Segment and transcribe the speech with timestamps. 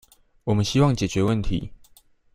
[0.45, 1.71] 我們希望解決問題